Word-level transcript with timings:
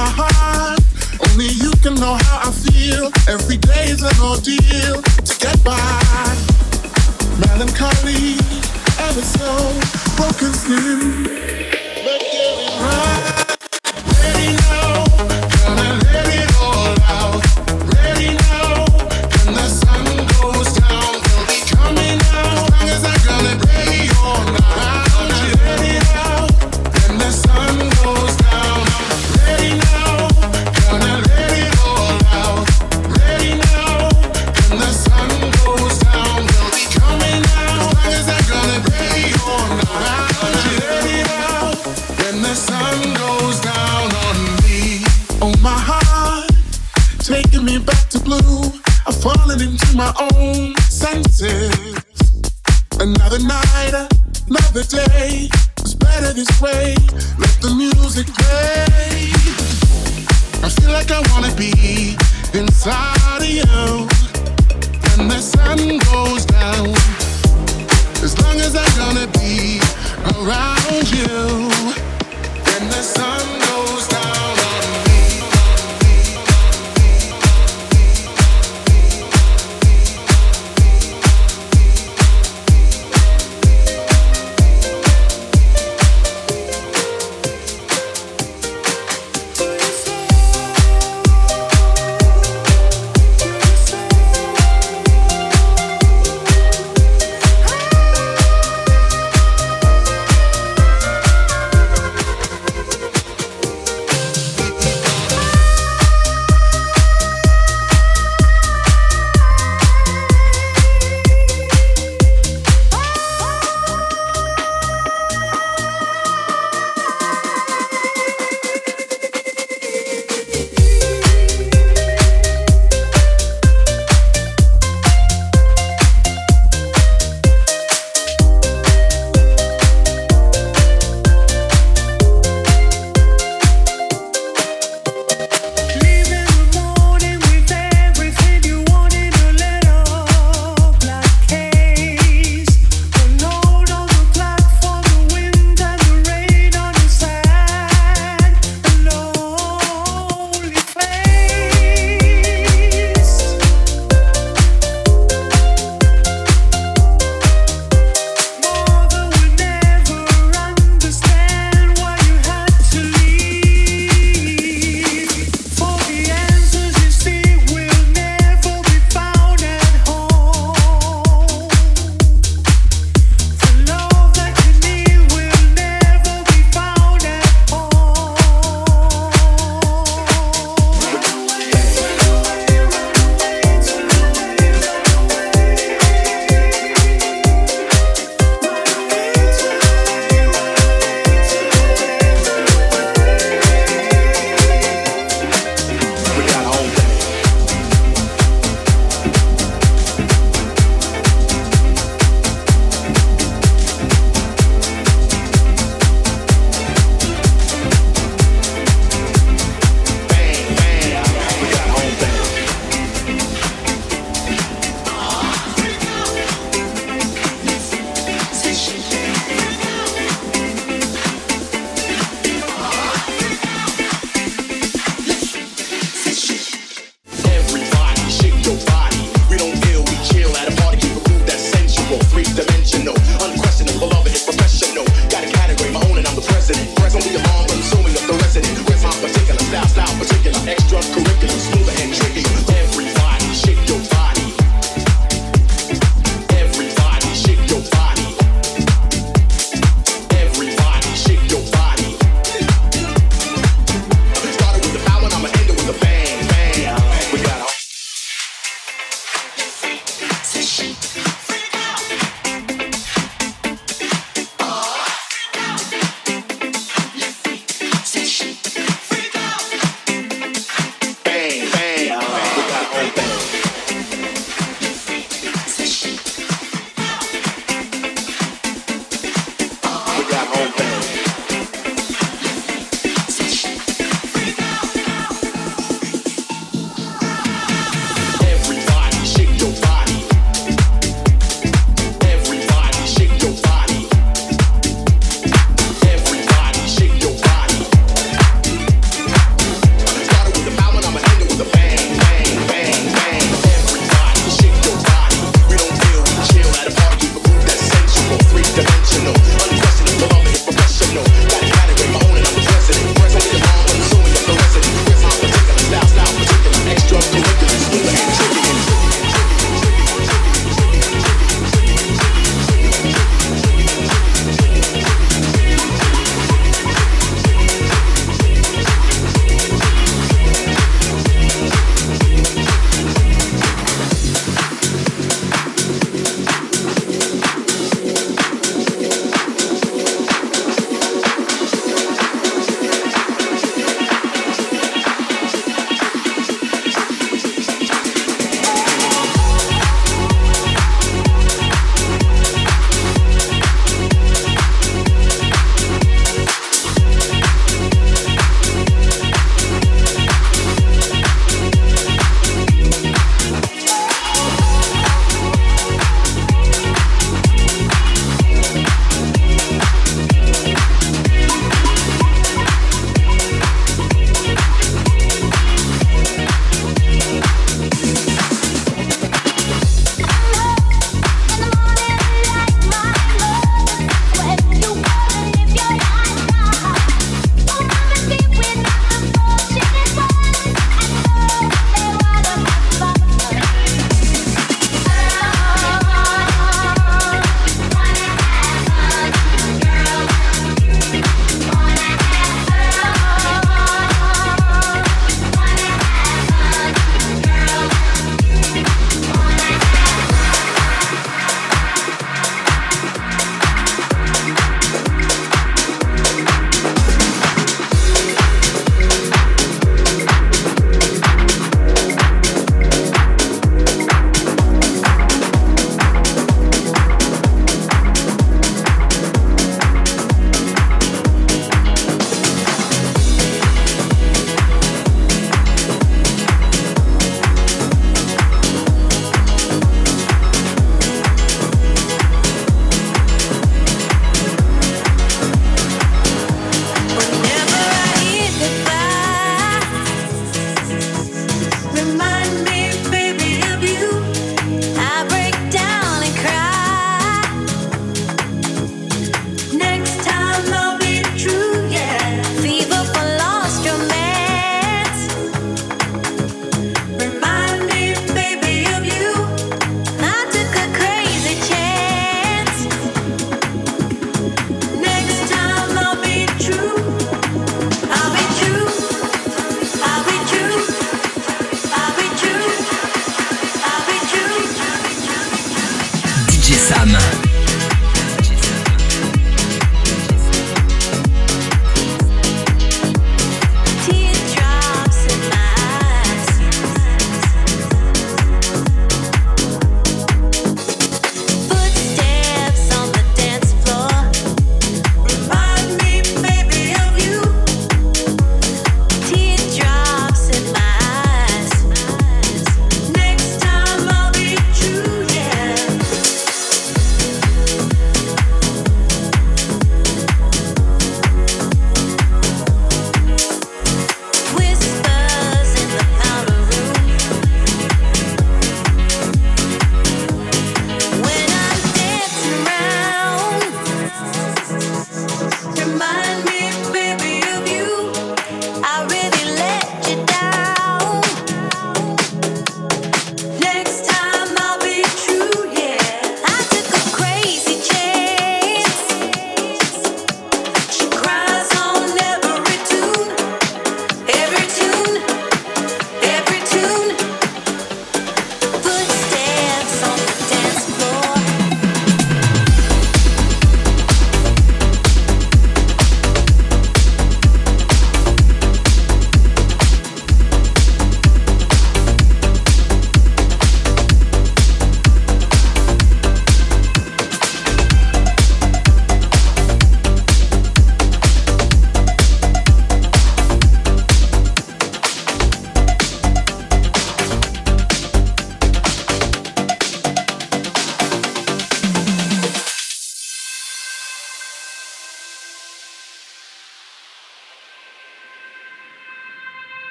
my 0.00 0.08
heart. 0.08 0.80
Only 1.28 1.48
you 1.62 1.72
can 1.82 1.94
know 1.94 2.14
how 2.24 2.48
I 2.48 2.52
feel. 2.64 3.04
Every 3.28 3.58
day 3.58 3.86
is 3.94 4.02
an 4.02 4.16
ordeal 4.22 5.02
to 5.28 5.34
get 5.44 5.58
by. 5.62 5.76
Melancholy, 7.44 8.40
ever 9.06 9.24
so 9.38 9.50
broken 10.16 10.52
through. 10.64 11.24
But 12.04 12.20
getting 12.32 12.80
right. 12.80 13.29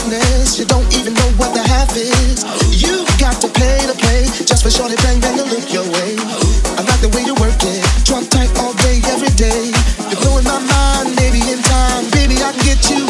You 0.00 0.64
don't 0.64 0.88
even 0.96 1.12
know 1.12 1.30
what 1.36 1.52
the 1.52 1.60
half 1.60 1.94
is. 1.94 2.40
You 2.72 3.04
got 3.20 3.36
to 3.42 3.48
pay 3.48 3.84
to 3.84 3.92
play 3.92 4.24
just 4.48 4.62
for 4.62 4.70
shorty 4.70 4.96
bang 4.96 5.20
bang 5.20 5.36
to 5.36 5.44
look 5.44 5.70
your 5.72 5.84
way. 5.84 6.16
I 6.76 6.82
like 6.88 7.00
the 7.04 7.12
way 7.12 7.22
you 7.22 7.34
work 7.34 7.60
it, 7.60 7.84
drop 8.04 8.24
tight 8.28 8.48
all 8.58 8.72
day 8.80 9.00
every 9.12 9.32
day. 9.36 9.68
You're 10.08 10.20
blowing 10.20 10.44
my 10.44 10.58
mind, 10.58 11.16
maybe 11.16 11.40
in 11.52 11.60
time, 11.60 12.08
baby 12.12 12.40
I 12.42 12.52
can 12.52 12.64
get 12.64 12.90
you. 12.90 13.09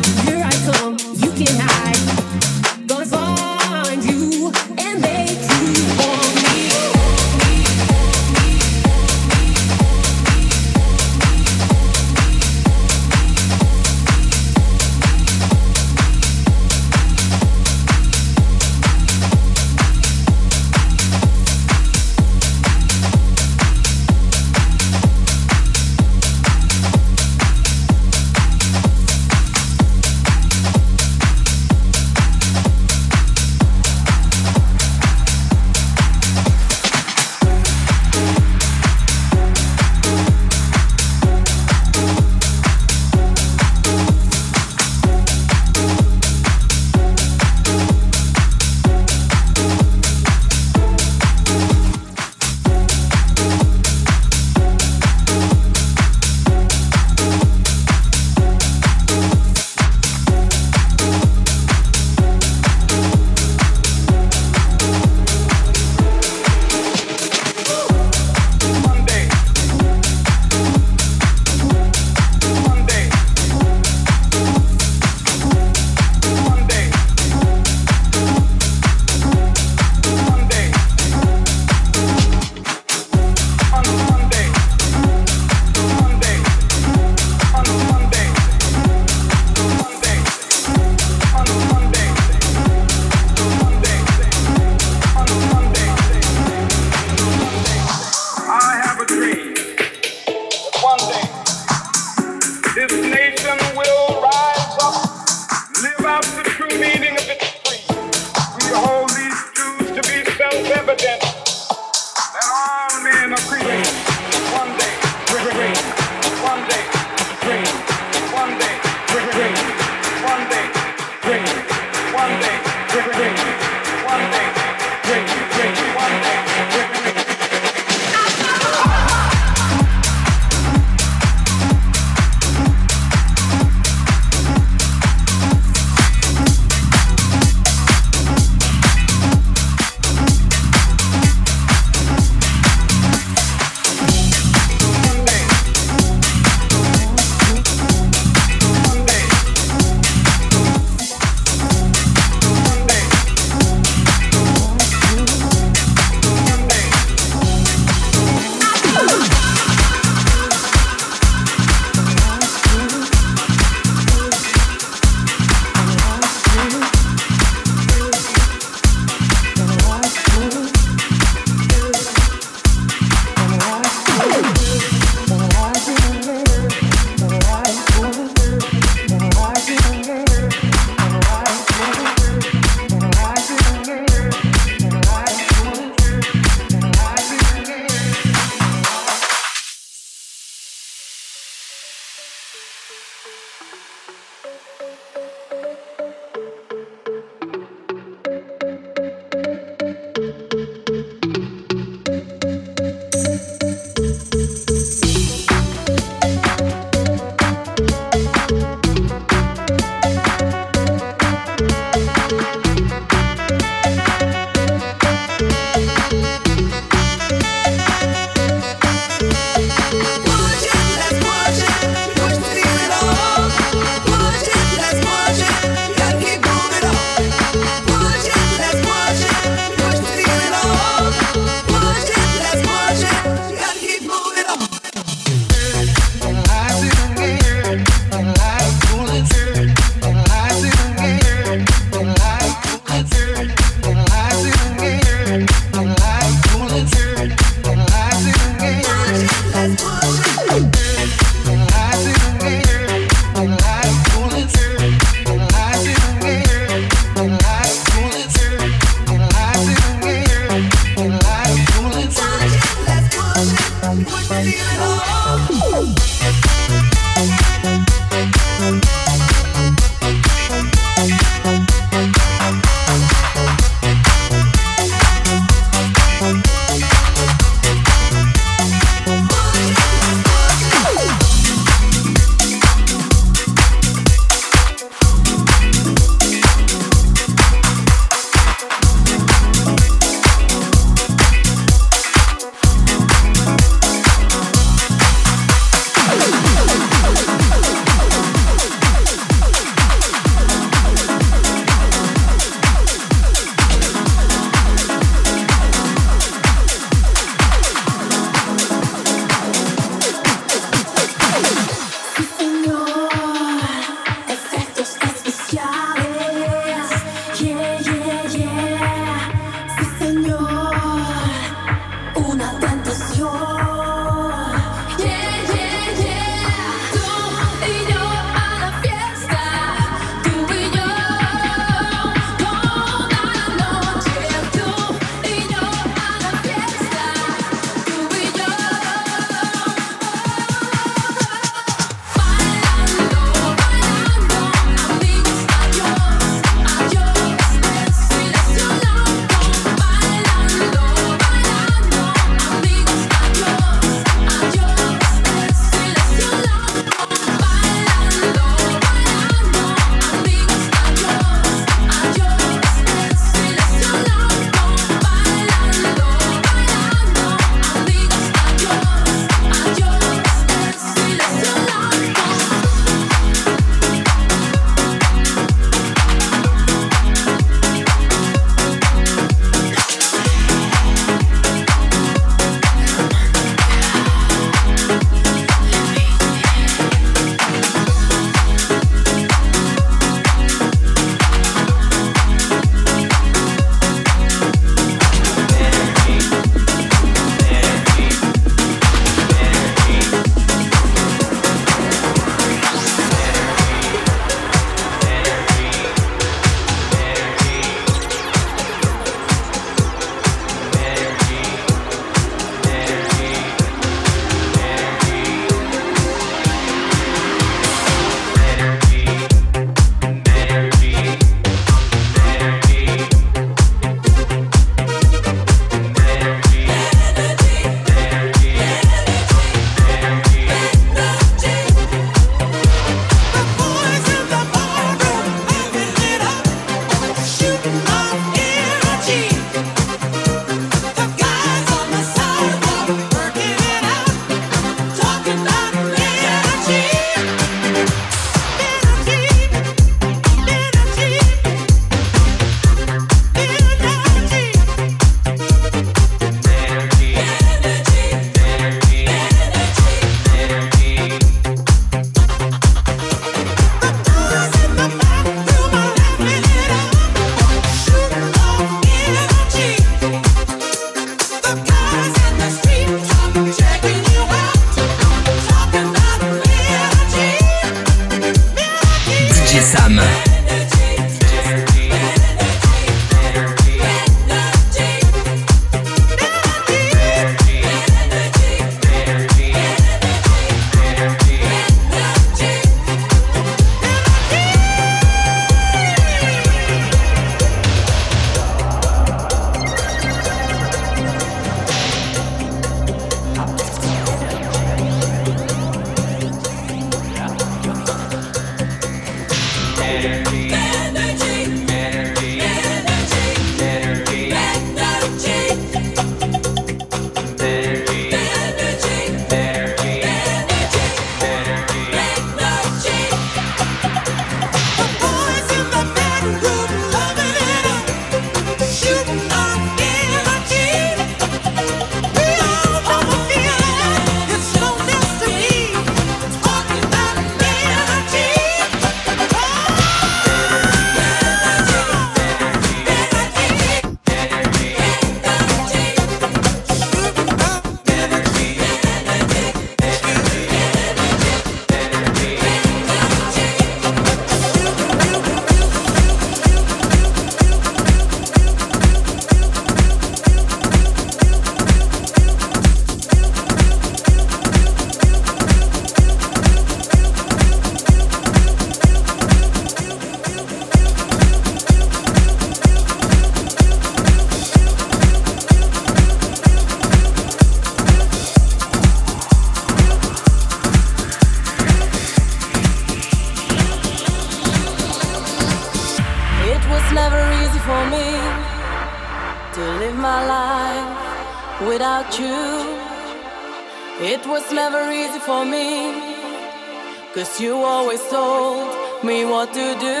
Cause 597.20 597.38
you 597.38 597.54
always 597.54 598.00
told 598.08 599.04
me 599.04 599.26
what 599.26 599.52
to 599.52 599.74
do, 599.78 600.00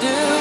do, 0.00 0.35